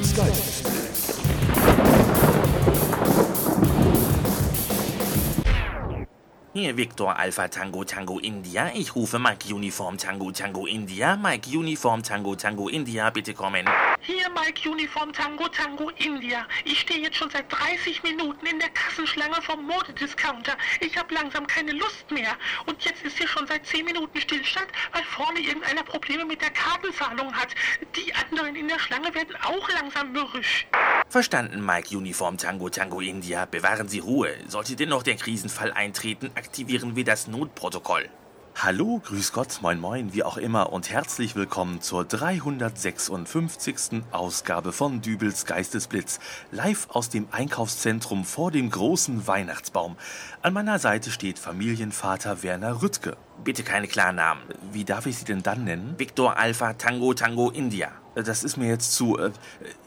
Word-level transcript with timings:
Dübels 0.00 0.79
Hier 6.60 6.76
Victor 6.76 7.16
Alpha 7.16 7.48
Tango 7.48 7.84
Tango 7.84 8.18
India. 8.18 8.70
Ich 8.74 8.94
rufe 8.94 9.18
Mike 9.18 9.48
Uniform 9.50 9.96
Tango 9.96 10.30
Tango 10.30 10.66
India. 10.66 11.16
Mike 11.16 11.48
Uniform 11.56 12.02
Tango 12.02 12.36
Tango 12.36 12.68
India, 12.68 13.08
bitte 13.08 13.32
kommen. 13.32 13.66
Hier 14.02 14.28
Mike 14.28 14.68
Uniform 14.68 15.10
Tango 15.10 15.48
Tango 15.48 15.88
India. 15.96 16.46
Ich 16.66 16.80
stehe 16.80 17.00
jetzt 17.00 17.16
schon 17.16 17.30
seit 17.30 17.50
30 17.50 18.02
Minuten 18.02 18.44
in 18.44 18.58
der 18.58 18.68
Kassenschlange 18.68 19.40
vom 19.40 19.66
Modediscounter. 19.66 20.52
Ich 20.80 20.98
habe 20.98 21.14
langsam 21.14 21.46
keine 21.46 21.72
Lust 21.72 22.10
mehr. 22.10 22.36
Und 22.66 22.84
jetzt 22.84 23.02
ist 23.04 23.16
hier 23.16 23.28
schon 23.28 23.46
seit 23.46 23.64
10 23.64 23.86
Minuten 23.86 24.20
Stillstand, 24.20 24.66
weil 24.92 25.02
vorne 25.04 25.40
irgendeiner 25.40 25.82
Probleme 25.82 26.26
mit 26.26 26.42
der 26.42 26.50
Kartenzahlung 26.50 27.34
hat. 27.34 27.54
Die 27.96 28.14
anderen 28.14 28.54
in 28.54 28.68
der 28.68 28.78
Schlange 28.78 29.14
werden 29.14 29.34
auch 29.46 29.66
langsam 29.70 30.12
mürrisch. 30.12 30.66
Verstanden, 31.10 31.66
Mike 31.66 31.96
Uniform 31.96 32.36
Tango 32.36 32.68
Tango 32.68 33.00
India. 33.00 33.44
Bewahren 33.44 33.88
Sie 33.88 33.98
Ruhe. 33.98 34.28
Sollte 34.46 34.76
dennoch 34.76 35.02
der 35.02 35.16
Krisenfall 35.16 35.72
eintreten, 35.72 36.30
aktivieren 36.36 36.94
wir 36.94 37.02
das 37.02 37.26
Notprotokoll. 37.26 38.08
Hallo, 38.54 39.00
grüß 39.04 39.32
Gott, 39.32 39.58
moin 39.60 39.80
moin, 39.80 40.12
wie 40.12 40.22
auch 40.22 40.36
immer 40.36 40.72
und 40.72 40.88
herzlich 40.88 41.34
willkommen 41.34 41.80
zur 41.80 42.04
356. 42.04 44.02
Ausgabe 44.12 44.72
von 44.72 45.00
Dübels 45.00 45.46
Geistesblitz, 45.46 46.20
live 46.52 46.86
aus 46.90 47.08
dem 47.08 47.26
Einkaufszentrum 47.32 48.24
vor 48.24 48.52
dem 48.52 48.70
großen 48.70 49.26
Weihnachtsbaum. 49.26 49.96
An 50.42 50.52
meiner 50.52 50.78
Seite 50.78 51.10
steht 51.10 51.40
Familienvater 51.40 52.44
Werner 52.44 52.82
Rüttke. 52.82 53.16
Bitte 53.42 53.64
keine 53.64 53.88
Klarnamen. 53.88 54.44
Wie 54.70 54.84
darf 54.84 55.06
ich 55.06 55.18
Sie 55.18 55.24
denn 55.24 55.42
dann 55.42 55.64
nennen? 55.64 55.94
Victor 55.98 56.36
Alpha 56.36 56.74
Tango 56.74 57.14
Tango 57.14 57.50
India. 57.50 57.90
Das 58.14 58.44
ist 58.44 58.56
mir 58.56 58.68
jetzt 58.68 58.92
zu... 58.92 59.18
Äh, 59.18 59.32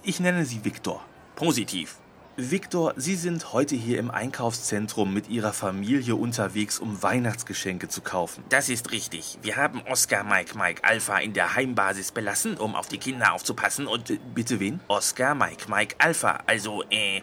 ich 0.02 0.20
nenne 0.20 0.44
Sie 0.44 0.66
Victor. 0.66 1.06
Positiv. 1.36 1.98
Victor, 2.36 2.94
Sie 2.96 3.16
sind 3.16 3.54
heute 3.54 3.76
hier 3.76 4.00
im 4.00 4.10
Einkaufszentrum 4.10 5.14
mit 5.14 5.30
Ihrer 5.30 5.54
Familie 5.54 6.16
unterwegs, 6.16 6.80
um 6.80 7.04
Weihnachtsgeschenke 7.04 7.90
zu 7.90 8.02
kaufen. 8.02 8.44
Das 8.50 8.70
ist 8.70 8.92
richtig. 8.92 9.38
Wir 9.44 9.56
haben 9.56 9.84
Oscar 9.88 10.24
Mike 10.24 10.58
Mike 10.58 10.84
Alpha 10.84 11.18
in 11.20 11.34
der 11.34 11.56
Heimbasis 11.56 12.12
belassen, 12.12 12.58
um 12.58 12.76
auf 12.76 12.88
die 12.88 12.98
Kinder 12.98 13.34
aufzupassen 13.34 13.86
und... 13.86 14.10
Äh, 14.10 14.20
bitte 14.34 14.60
wen? 14.60 14.80
Oscar 14.88 15.36
Mike 15.36 15.70
Mike 15.70 15.96
Alpha, 16.00 16.40
also, 16.48 16.84
äh... 16.90 17.22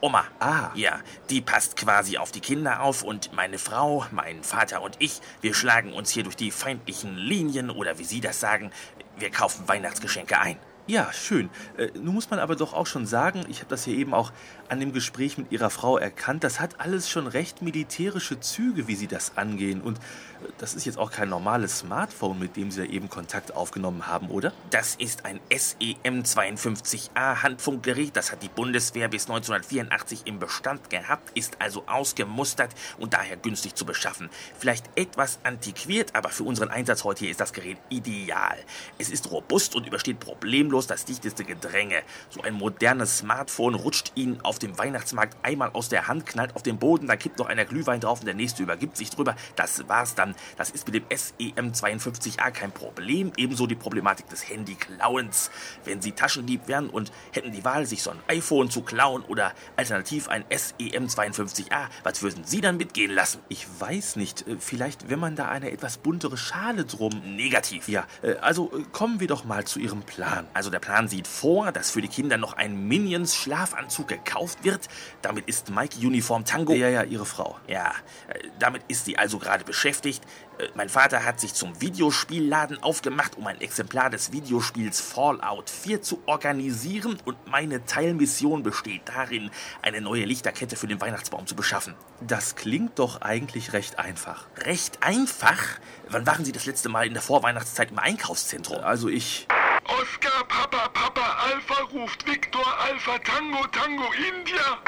Oma. 0.00 0.24
Ah. 0.38 0.70
Ja, 0.74 1.00
die 1.28 1.42
passt 1.42 1.76
quasi 1.76 2.16
auf 2.16 2.32
die 2.32 2.40
Kinder 2.40 2.80
auf 2.80 3.02
und 3.02 3.32
meine 3.34 3.58
Frau, 3.58 4.06
mein 4.10 4.42
Vater 4.42 4.82
und 4.82 4.96
ich, 4.98 5.20
wir 5.42 5.54
schlagen 5.54 5.92
uns 5.92 6.10
hier 6.10 6.22
durch 6.22 6.36
die 6.36 6.50
feindlichen 6.50 7.16
Linien 7.16 7.70
oder 7.70 7.98
wie 7.98 8.04
Sie 8.04 8.20
das 8.20 8.40
sagen, 8.40 8.72
wir 9.18 9.30
kaufen 9.30 9.68
Weihnachtsgeschenke 9.68 10.38
ein. 10.38 10.56
Ja, 10.90 11.12
schön. 11.12 11.50
Äh, 11.76 11.90
nun 11.94 12.14
muss 12.14 12.30
man 12.30 12.40
aber 12.40 12.56
doch 12.56 12.72
auch 12.72 12.88
schon 12.88 13.06
sagen, 13.06 13.44
ich 13.48 13.58
habe 13.58 13.68
das 13.68 13.84
hier 13.84 13.96
eben 13.96 14.12
auch 14.12 14.32
an 14.68 14.80
dem 14.80 14.92
Gespräch 14.92 15.38
mit 15.38 15.52
Ihrer 15.52 15.70
Frau 15.70 15.96
erkannt, 15.98 16.42
das 16.42 16.58
hat 16.58 16.80
alles 16.80 17.08
schon 17.08 17.28
recht 17.28 17.62
militärische 17.62 18.40
Züge, 18.40 18.88
wie 18.88 18.96
Sie 18.96 19.06
das 19.06 19.36
angehen. 19.36 19.82
Und 19.82 19.98
äh, 19.98 20.48
das 20.58 20.74
ist 20.74 20.86
jetzt 20.86 20.98
auch 20.98 21.12
kein 21.12 21.28
normales 21.28 21.78
Smartphone, 21.78 22.40
mit 22.40 22.56
dem 22.56 22.72
Sie 22.72 22.84
da 22.84 22.92
eben 22.92 23.08
Kontakt 23.08 23.54
aufgenommen 23.54 24.08
haben, 24.08 24.30
oder? 24.30 24.52
Das 24.70 24.96
ist 24.96 25.24
ein 25.26 25.38
E 25.48 25.58
SEM-52A 25.58 27.44
Handfunkgerät. 27.44 28.16
Das 28.16 28.32
hat 28.32 28.42
die 28.42 28.48
Bundeswehr 28.48 29.06
bis 29.06 29.30
1984 29.30 30.22
im 30.24 30.40
Bestand 30.40 30.90
gehabt, 30.90 31.38
ist 31.38 31.60
also 31.60 31.84
ausgemustert 31.86 32.74
und 32.98 33.14
daher 33.14 33.36
günstig 33.36 33.76
zu 33.76 33.84
beschaffen. 33.86 34.28
Vielleicht 34.58 34.90
etwas 34.96 35.38
antiquiert, 35.44 36.16
aber 36.16 36.30
für 36.30 36.42
unseren 36.42 36.70
Einsatz 36.70 37.04
heute 37.04 37.20
hier 37.20 37.30
ist 37.30 37.40
das 37.40 37.52
Gerät 37.52 37.78
ideal. 37.90 38.58
Es 38.98 39.08
ist 39.08 39.30
robust 39.30 39.76
und 39.76 39.86
übersteht 39.86 40.18
problemlos 40.18 40.79
das 40.86 41.04
dichteste 41.04 41.44
Gedränge. 41.44 42.02
So 42.30 42.42
ein 42.42 42.54
modernes 42.54 43.18
Smartphone 43.18 43.74
rutscht 43.74 44.12
Ihnen 44.14 44.40
auf 44.42 44.58
dem 44.58 44.78
Weihnachtsmarkt 44.78 45.36
einmal 45.42 45.70
aus 45.70 45.88
der 45.88 46.08
Hand, 46.08 46.26
knallt 46.26 46.56
auf 46.56 46.62
den 46.62 46.78
Boden, 46.78 47.06
dann 47.06 47.18
kippt 47.18 47.38
noch 47.38 47.48
einer 47.48 47.64
Glühwein 47.64 48.00
drauf 48.00 48.20
und 48.20 48.26
der 48.26 48.34
nächste 48.34 48.62
übergibt 48.62 48.96
sich 48.96 49.10
drüber. 49.10 49.36
Das 49.56 49.86
war's 49.88 50.14
dann. 50.14 50.34
Das 50.56 50.70
ist 50.70 50.86
mit 50.86 50.94
dem 50.94 51.04
E 51.08 51.14
SEM52A 51.14 52.50
kein 52.50 52.72
Problem. 52.72 53.32
Ebenso 53.36 53.66
die 53.66 53.74
Problematik 53.74 54.28
des 54.28 54.48
Handy-Klauens. 54.48 55.50
Wenn 55.84 56.00
Sie 56.00 56.12
Taschendieb 56.12 56.68
wären 56.68 56.88
und 56.88 57.12
hätten 57.32 57.52
die 57.52 57.64
Wahl, 57.64 57.86
sich 57.86 58.02
so 58.02 58.10
ein 58.10 58.18
iPhone 58.28 58.70
zu 58.70 58.82
klauen 58.82 59.22
oder 59.24 59.52
alternativ 59.76 60.28
ein 60.28 60.44
E 60.50 60.56
SEM52A, 60.56 61.88
was 62.02 62.22
würden 62.22 62.44
Sie 62.44 62.60
dann 62.60 62.76
mitgehen 62.76 63.10
lassen? 63.10 63.40
Ich 63.48 63.66
weiß 63.78 64.16
nicht. 64.16 64.46
Äh, 64.46 64.56
Vielleicht, 64.58 65.10
wenn 65.10 65.18
man 65.18 65.36
da 65.36 65.48
eine 65.48 65.72
etwas 65.72 65.98
buntere 65.98 66.36
Schale 66.36 66.84
drum. 66.84 67.10
Negativ. 67.24 67.88
Ja, 67.88 68.06
äh, 68.22 68.34
also 68.36 68.70
äh, 68.72 68.82
kommen 68.92 69.20
wir 69.20 69.26
doch 69.26 69.44
mal 69.44 69.64
zu 69.64 69.78
Ihrem 69.80 70.02
Plan. 70.02 70.46
Also 70.54 70.69
der 70.70 70.78
Plan 70.78 71.08
sieht 71.08 71.26
vor, 71.26 71.72
dass 71.72 71.90
für 71.90 72.00
die 72.00 72.08
Kinder 72.08 72.36
noch 72.36 72.54
ein 72.54 72.88
Minions-Schlafanzug 72.88 74.08
gekauft 74.08 74.64
wird. 74.64 74.88
Damit 75.22 75.48
ist 75.48 75.70
Mike 75.70 75.96
Uniform 75.98 76.44
Tango. 76.44 76.72
Ja, 76.72 76.88
ja, 76.88 77.02
Ihre 77.02 77.26
Frau. 77.26 77.58
Ja, 77.66 77.92
äh, 78.28 78.38
damit 78.58 78.82
ist 78.88 79.04
sie 79.04 79.18
also 79.18 79.38
gerade 79.38 79.64
beschäftigt. 79.64 80.24
Äh, 80.58 80.68
Mein 80.74 80.88
Vater 80.88 81.24
hat 81.24 81.40
sich 81.40 81.54
zum 81.54 81.80
Videospielladen 81.80 82.82
aufgemacht, 82.82 83.36
um 83.36 83.46
ein 83.46 83.60
Exemplar 83.60 84.10
des 84.10 84.32
Videospiels 84.32 85.00
Fallout 85.00 85.70
4 85.70 86.02
zu 86.02 86.22
organisieren 86.26 87.18
und 87.24 87.36
meine 87.46 87.84
Teilmission 87.84 88.62
besteht 88.62 89.02
darin, 89.06 89.50
eine 89.82 90.00
neue 90.00 90.24
Lichterkette 90.24 90.76
für 90.76 90.86
den 90.86 91.00
Weihnachtsbaum 91.00 91.46
zu 91.46 91.54
beschaffen. 91.54 91.94
Das 92.20 92.56
klingt 92.56 92.98
doch 92.98 93.20
eigentlich 93.22 93.72
recht 93.72 93.98
einfach. 93.98 94.46
Recht 94.58 95.02
einfach? 95.02 95.78
Wann 96.08 96.26
waren 96.26 96.44
Sie 96.44 96.52
das 96.52 96.66
letzte 96.66 96.88
Mal 96.88 97.06
in 97.06 97.14
der 97.14 97.22
Vorweihnachtszeit 97.22 97.90
im 97.90 97.98
Einkaufszentrum? 97.98 98.82
Also 98.82 99.08
ich... 99.08 99.46
Oscar 99.90 100.44
Papa 100.46 100.88
Papa 100.90 101.36
Alpha 101.46 101.82
ruft 101.92 102.24
Victor 102.24 102.64
Alpha 102.78 103.18
Tango 103.18 103.66
Tango 103.66 104.12
India. 104.12 104.78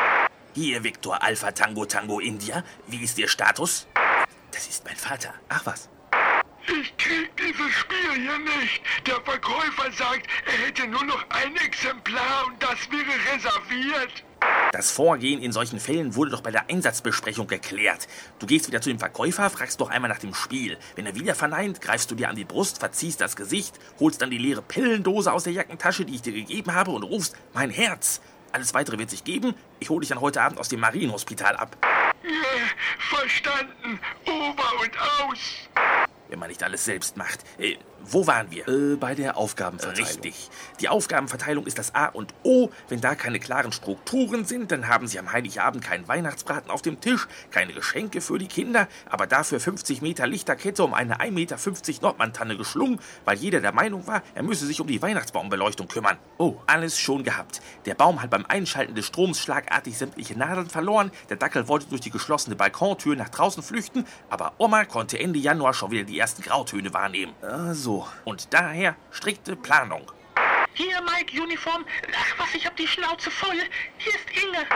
Hier, 0.54 0.84
Victor 0.84 1.20
Alpha 1.20 1.50
Tango 1.50 1.84
Tango 1.84 2.20
India. 2.20 2.62
Wie 2.86 3.02
ist 3.02 3.18
Ihr 3.18 3.28
Status? 3.28 3.88
Das 4.52 4.68
ist 4.68 4.84
mein 4.84 4.96
Vater. 4.96 5.34
Ach 5.48 5.66
was. 5.66 5.88
Ich 6.68 6.96
krieg 6.96 7.36
dieses 7.36 7.72
Spiel 7.72 8.12
hier 8.14 8.38
nicht. 8.38 8.80
Der 9.06 9.20
Verkäufer 9.22 9.90
sagt, 9.90 10.28
er 10.46 10.66
hätte 10.66 10.86
nur 10.86 11.04
noch 11.04 11.24
ein 11.30 11.56
Exemplar 11.56 12.46
und 12.46 12.62
das 12.62 12.78
wäre 12.90 13.34
reserviert. 13.34 14.22
Das 14.72 14.91
Vorgehen 14.91 15.43
in 15.43 15.53
solchen 15.53 15.78
Fällen 15.78 16.15
wurde 16.15 16.31
doch 16.31 16.41
bei 16.41 16.50
der 16.50 16.71
Einsatzbesprechung 16.71 17.47
geklärt. 17.47 18.09
Du 18.38 18.47
gehst 18.47 18.66
wieder 18.69 18.81
zu 18.81 18.88
dem 18.88 18.99
Verkäufer, 18.99 19.50
fragst 19.50 19.83
doch 19.83 19.91
einmal 19.91 20.09
nach 20.09 20.19
dem 20.19 20.33
Spiel. 20.33 20.78
Wenn 20.97 21.05
er 21.05 21.15
wieder 21.15 21.34
verneint, 21.34 21.83
greifst 21.83 22.10
du 22.10 22.15
dir 22.15 22.31
an 22.31 22.37
die 22.37 22.47
Brust, 22.47 22.78
verziehst 22.78 23.21
das 23.21 23.37
Gesicht, 23.37 23.78
holst 24.00 24.22
dann 24.22 24.31
die 24.31 24.38
leere 24.38 24.62
Pillendose 24.62 25.31
aus 25.31 25.44
der 25.44 25.53
Jackentasche, 25.53 26.06
die 26.06 26.15
ich 26.15 26.22
dir 26.22 26.32
gegeben 26.32 26.75
habe, 26.75 26.91
und 26.91 27.03
rufst 27.03 27.37
mein 27.53 27.69
Herz. 27.69 28.22
Alles 28.50 28.72
weitere 28.72 28.99
wird 28.99 29.11
sich 29.11 29.25
geben. 29.25 29.55
Ich 29.78 29.91
hole 29.91 30.00
dich 30.00 30.09
dann 30.09 30.22
heute 30.22 30.41
Abend 30.41 30.59
aus 30.59 30.71
dem 30.71 30.81
Marienhospital 30.81 31.55
ab. 31.55 31.77
Ja, 32.25 33.11
verstanden. 33.19 34.00
Over 34.27 34.81
und 34.81 34.99
aus. 34.99 35.38
Wenn 36.31 36.38
man 36.38 36.49
nicht 36.49 36.62
alles 36.62 36.87
selbst 36.87 37.19
macht. 37.19 37.41
Wo 38.04 38.26
waren 38.26 38.50
wir? 38.50 38.66
Äh, 38.68 38.96
bei 38.96 39.14
der 39.14 39.36
Aufgabenverteilung. 39.36 40.06
Richtig. 40.06 40.50
Die 40.80 40.88
Aufgabenverteilung 40.88 41.66
ist 41.66 41.78
das 41.78 41.94
A 41.94 42.06
und 42.06 42.34
O. 42.42 42.70
Wenn 42.88 43.00
da 43.00 43.14
keine 43.14 43.38
klaren 43.38 43.72
Strukturen 43.72 44.44
sind, 44.44 44.72
dann 44.72 44.88
haben 44.88 45.06
Sie 45.06 45.18
am 45.18 45.32
Heiligabend 45.32 45.84
keinen 45.84 46.08
Weihnachtsbraten 46.08 46.70
auf 46.70 46.82
dem 46.82 47.00
Tisch, 47.00 47.28
keine 47.50 47.72
Geschenke 47.72 48.20
für 48.20 48.38
die 48.38 48.48
Kinder, 48.48 48.88
aber 49.08 49.26
dafür 49.26 49.60
50 49.60 50.02
Meter 50.02 50.26
Lichterkette 50.26 50.84
um 50.84 50.94
eine 50.94 51.20
1,50 51.20 51.30
Meter 51.32 51.56
Nordmantanne 52.02 52.56
geschlungen, 52.56 52.98
weil 53.24 53.38
jeder 53.38 53.60
der 53.60 53.72
Meinung 53.72 54.06
war, 54.06 54.22
er 54.34 54.42
müsse 54.42 54.66
sich 54.66 54.80
um 54.80 54.86
die 54.86 55.00
Weihnachtsbaumbeleuchtung 55.00 55.88
kümmern. 55.88 56.19
Oh, 56.38 56.56
alles 56.66 56.98
schon 56.98 57.24
gehabt. 57.24 57.60
Der 57.86 57.94
Baum 57.94 58.22
hat 58.22 58.30
beim 58.30 58.46
Einschalten 58.46 58.94
des 58.94 59.06
Stroms 59.06 59.38
schlagartig 59.40 59.96
sämtliche 59.96 60.36
Nadeln 60.38 60.69
verloren, 60.69 61.10
der 61.28 61.36
Dackel 61.36 61.69
wollte 61.69 61.86
durch 61.86 62.00
die 62.00 62.10
geschlossene 62.10 62.56
Balkontür 62.56 63.16
nach 63.16 63.28
draußen 63.28 63.62
flüchten, 63.62 64.04
aber 64.28 64.52
Oma 64.58 64.84
konnte 64.84 65.19
Ende 65.19 65.38
Januar 65.38 65.74
schon 65.74 65.90
wieder 65.90 66.04
die 66.04 66.19
ersten 66.19 66.42
Grautöne 66.42 66.92
wahrnehmen. 66.92 67.32
Ah, 67.42 67.74
so. 67.74 67.91
Und 68.25 68.53
daher 68.54 68.97
strikte 69.10 69.56
Planung. 69.56 70.11
Hier 70.75 71.00
Mike 71.02 71.40
Uniform. 71.40 71.84
Ach 72.14 72.38
was, 72.38 72.55
ich 72.55 72.67
hab 72.67 72.76
die 72.76 72.88
Schnauze 72.88 73.31
voll. 73.31 73.58
Hier 73.99 74.14
ist 74.14 74.43
Inge. 74.43 74.67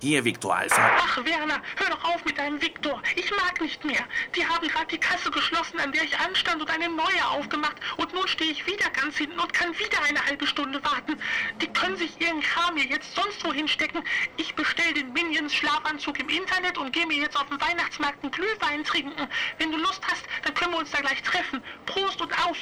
Hier, 0.00 0.24
Victor 0.24 0.54
Alpha. 0.54 0.90
Ach, 0.96 1.24
Werner, 1.24 1.60
hör 1.76 1.90
doch 1.90 2.04
auf 2.04 2.24
mit 2.24 2.38
deinem 2.38 2.62
Viktor. 2.62 3.02
Ich 3.16 3.30
mag 3.32 3.60
nicht 3.60 3.84
mehr. 3.84 4.04
Die 4.36 4.46
haben 4.46 4.68
gerade 4.68 4.86
die 4.86 4.98
Kasse 4.98 5.28
geschlossen, 5.28 5.80
an 5.80 5.90
der 5.90 6.04
ich 6.04 6.16
anstand 6.20 6.62
und 6.62 6.70
eine 6.70 6.88
neue 6.88 7.26
aufgemacht. 7.30 7.76
Und 7.96 8.14
nun 8.14 8.28
stehe 8.28 8.52
ich 8.52 8.64
wieder 8.64 8.88
ganz 8.90 9.16
hinten 9.16 9.40
und 9.40 9.52
kann 9.52 9.76
wieder 9.76 10.00
eine 10.08 10.24
halbe 10.24 10.46
Stunde 10.46 10.82
warten. 10.84 11.16
Die 11.60 11.66
können 11.72 11.96
sich 11.96 12.20
ihren 12.20 12.40
Kram 12.40 12.76
hier 12.76 12.86
jetzt 12.86 13.12
sonst 13.16 13.44
wo 13.44 13.52
hinstecken. 13.52 14.04
Ich 14.36 14.54
bestell 14.54 14.94
den 14.94 15.12
Minions 15.12 15.52
Schlafanzug 15.52 16.20
im 16.20 16.28
Internet 16.28 16.78
und 16.78 16.92
gehe 16.92 17.06
mir 17.06 17.18
jetzt 17.18 17.36
auf 17.36 17.48
dem 17.48 17.60
Weihnachtsmarkt 17.60 18.22
einen 18.22 18.30
Glühwein 18.30 18.84
trinken. 18.84 19.28
Wenn 19.58 19.72
du 19.72 19.78
Lust 19.78 20.02
hast, 20.08 20.24
dann 20.44 20.54
können 20.54 20.72
wir 20.72 20.78
uns 20.78 20.92
da 20.92 21.00
gleich 21.00 21.22
treffen. 21.24 21.60
Prost 21.86 22.20
und 22.20 22.32
aus. 22.46 22.56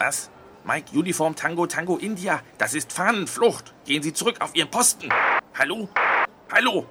Was? 0.00 0.28
Mike 0.66 0.96
Uniform 0.96 1.36
Tango 1.36 1.66
Tango 1.66 1.98
India. 1.98 2.40
Das 2.56 2.74
ist 2.74 2.92
Fahnenflucht. 2.92 3.74
Gehen 3.84 4.02
Sie 4.02 4.14
zurück 4.14 4.40
auf 4.40 4.54
Ihren 4.54 4.70
Posten. 4.70 5.10
Hallo? 5.58 5.90
Hallo? 6.50 6.86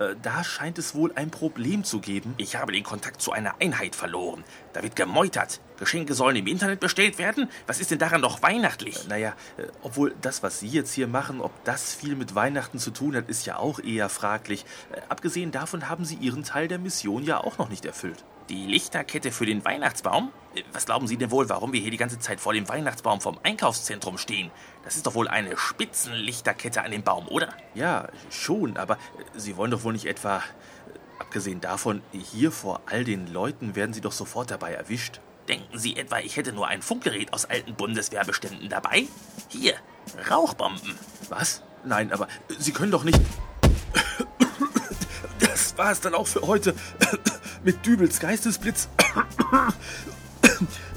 Äh, 0.00 0.16
da 0.20 0.42
scheint 0.42 0.78
es 0.78 0.96
wohl 0.96 1.12
ein 1.14 1.30
Problem 1.30 1.84
zu 1.84 2.00
geben. 2.00 2.34
Ich 2.36 2.56
habe 2.56 2.72
den 2.72 2.82
Kontakt 2.82 3.22
zu 3.22 3.30
einer 3.30 3.54
Einheit 3.60 3.94
verloren. 3.94 4.42
Da 4.72 4.82
wird 4.82 4.96
gemeutert. 4.96 5.60
Geschenke 5.78 6.14
sollen 6.14 6.34
im 6.34 6.48
Internet 6.48 6.80
bestellt 6.80 7.18
werden. 7.18 7.48
Was 7.68 7.80
ist 7.80 7.92
denn 7.92 8.00
daran 8.00 8.20
noch 8.22 8.42
weihnachtlich? 8.42 9.04
Äh, 9.04 9.08
naja, 9.08 9.36
äh, 9.56 9.68
obwohl 9.82 10.12
das, 10.20 10.42
was 10.42 10.58
Sie 10.58 10.68
jetzt 10.68 10.92
hier 10.92 11.06
machen, 11.06 11.40
ob 11.40 11.52
das 11.62 11.94
viel 11.94 12.16
mit 12.16 12.34
Weihnachten 12.34 12.80
zu 12.80 12.90
tun 12.90 13.14
hat, 13.14 13.28
ist 13.28 13.46
ja 13.46 13.56
auch 13.56 13.78
eher 13.78 14.08
fraglich. 14.08 14.64
Äh, 14.90 15.00
abgesehen 15.08 15.52
davon 15.52 15.88
haben 15.88 16.04
Sie 16.04 16.16
Ihren 16.16 16.42
Teil 16.42 16.66
der 16.66 16.80
Mission 16.80 17.22
ja 17.22 17.38
auch 17.38 17.58
noch 17.58 17.68
nicht 17.68 17.84
erfüllt. 17.84 18.24
Die 18.50 18.66
Lichterkette 18.66 19.30
für 19.30 19.46
den 19.46 19.64
Weihnachtsbaum? 19.64 20.32
Äh, 20.56 20.64
was 20.72 20.84
glauben 20.84 21.06
Sie 21.06 21.16
denn 21.16 21.30
wohl, 21.30 21.48
warum 21.48 21.72
wir 21.72 21.80
hier 21.80 21.92
die 21.92 21.96
ganze 21.96 22.18
Zeit 22.18 22.40
vor 22.40 22.52
dem 22.52 22.68
Weihnachtsbaum 22.68 23.20
vom 23.20 23.38
Einkaufszentrum 23.44 24.18
stehen? 24.18 24.50
Das 24.82 24.96
ist 24.96 25.06
doch 25.06 25.14
wohl 25.14 25.28
eine 25.28 25.56
Spitzenlichterkette 25.56 26.82
an 26.82 26.90
dem 26.90 27.04
Baum, 27.04 27.28
oder? 27.28 27.54
Ja, 27.74 28.08
schon, 28.28 28.76
aber 28.76 28.94
äh, 28.94 29.38
Sie 29.38 29.56
wollen 29.56 29.70
doch 29.70 29.84
wohl 29.84 29.92
nicht 29.92 30.06
etwa. 30.06 30.38
Äh, 30.38 30.40
abgesehen 31.20 31.60
davon, 31.60 32.02
hier 32.12 32.50
vor 32.50 32.80
all 32.86 33.04
den 33.04 33.28
Leuten 33.32 33.76
werden 33.76 33.92
Sie 33.92 34.00
doch 34.00 34.10
sofort 34.10 34.50
dabei 34.50 34.72
erwischt. 34.72 35.20
Denken 35.48 35.78
Sie 35.78 35.96
etwa, 35.96 36.18
ich 36.18 36.36
hätte 36.36 36.52
nur 36.52 36.66
ein 36.66 36.82
Funkgerät 36.82 37.32
aus 37.32 37.44
alten 37.44 37.74
Bundeswehrbeständen 37.74 38.68
dabei? 38.68 39.06
Hier, 39.46 39.74
Rauchbomben. 40.28 40.98
Was? 41.28 41.62
Nein, 41.84 42.12
aber 42.12 42.26
Sie 42.58 42.72
können 42.72 42.90
doch 42.90 43.04
nicht. 43.04 43.20
Das 45.38 45.76
war 45.78 45.90
es 45.90 46.00
dann 46.00 46.14
auch 46.14 46.26
für 46.26 46.42
heute 46.42 46.74
mit 47.64 47.84
Dübels 47.84 48.20
Geistesblitz. 48.20 48.88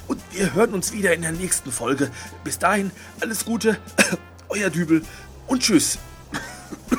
Und 0.08 0.22
wir 0.32 0.54
hören 0.54 0.74
uns 0.74 0.92
wieder 0.92 1.14
in 1.14 1.22
der 1.22 1.32
nächsten 1.32 1.72
Folge. 1.72 2.12
Bis 2.44 2.60
dahin, 2.60 2.92
alles 3.22 3.46
Gute, 3.46 3.78
euer 4.50 4.70
Dübel 4.70 5.04
und 5.48 5.64
tschüss. 5.64 5.98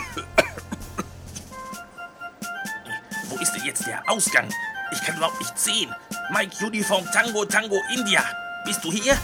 Wo 3.28 3.37
ist 3.37 3.52
denn 3.52 3.64
jetzt 3.64 3.87
der 3.87 4.08
Ausgang? 4.11 4.49
Ich 4.93 5.02
kann 5.02 5.16
überhaupt 5.16 5.38
nicht 5.40 5.58
sehen. 5.58 5.94
Mike 6.32 6.64
Uniform 6.64 7.05
Tango 7.12 7.44
Tango 7.44 7.78
India. 7.94 8.25
Bist 8.64 8.82
du 8.84 8.90
hier? 8.90 9.19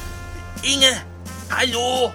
Inge? 0.63 1.01
Hallo? 1.51 2.13